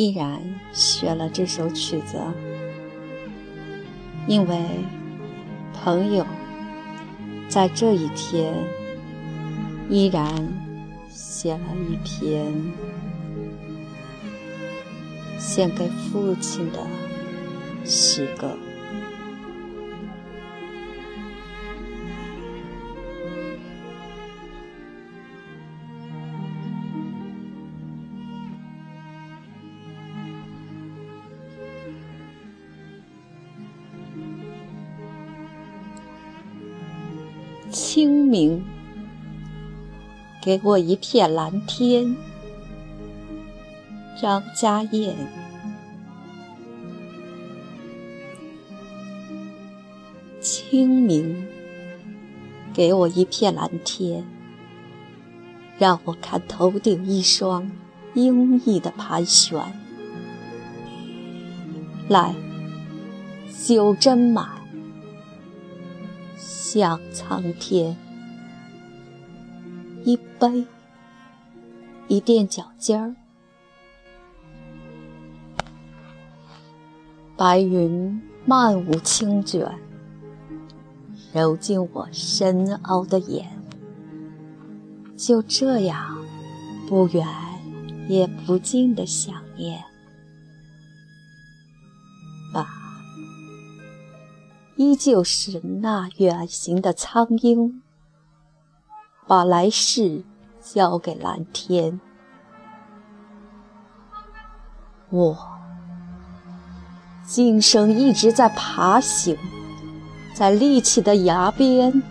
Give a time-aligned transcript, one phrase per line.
[0.00, 0.40] 依然
[0.72, 2.16] 学了这首曲子，
[4.26, 4.64] 因为
[5.74, 6.24] 朋友
[7.50, 8.54] 在这一天
[9.90, 10.26] 依然
[11.10, 11.60] 写了
[11.90, 12.50] 一篇
[15.38, 16.78] 献给父亲的
[17.84, 18.56] 诗歌。
[37.82, 38.62] 清明，
[40.42, 42.14] 给我一片蓝天。
[44.20, 45.16] 张家燕，
[50.42, 51.46] 清明，
[52.74, 54.26] 给我一片蓝天，
[55.78, 57.70] 让我看头顶一双
[58.12, 59.58] 鹰翼的盘旋。
[62.08, 62.34] 来，
[63.64, 64.59] 酒斟满。
[66.72, 67.96] 向苍天，
[70.04, 70.64] 一杯，
[72.06, 73.16] 一垫脚尖儿，
[77.36, 79.68] 白云漫舞轻卷，
[81.34, 83.60] 揉进我深凹的眼。
[85.16, 86.24] 就这样，
[86.88, 87.26] 不远
[88.08, 89.82] 也不近的想念，
[92.54, 92.79] 把。
[94.80, 97.82] 依旧是那远行的苍鹰，
[99.26, 100.24] 把来世
[100.58, 102.00] 交给蓝天。
[105.10, 105.36] 我
[107.26, 109.36] 今生一直在爬行，
[110.32, 112.02] 在力气的崖边，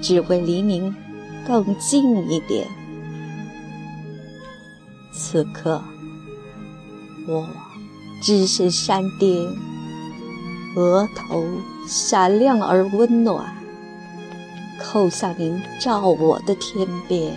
[0.00, 0.96] 只为离您
[1.46, 2.66] 更近一点。
[5.12, 5.84] 此刻，
[7.28, 7.46] 我
[8.22, 9.75] 只身山巅。
[10.76, 11.42] 额头
[11.86, 13.56] 闪亮而温暖，
[14.78, 17.34] 扣下您照我的天边。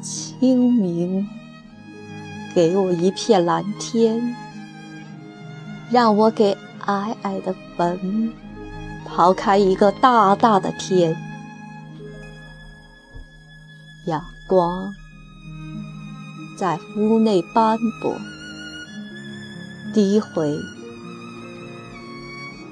[0.00, 1.26] 清明，
[2.54, 4.36] 给我一片蓝天，
[5.90, 8.32] 让我给矮矮的坟
[9.08, 11.16] 刨开一个大大的天。
[14.06, 14.92] 阳光
[16.56, 18.16] 在屋内斑驳。
[19.94, 20.58] 第一回，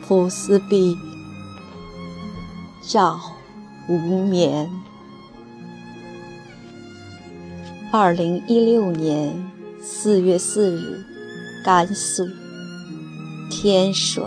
[0.03, 0.99] 浮丝碧，
[2.83, 3.21] 照
[3.89, 4.69] 无眠。
[7.93, 9.49] 二零一六年
[9.81, 11.05] 四月四日，
[11.65, 12.27] 甘肃
[13.49, 14.25] 天水。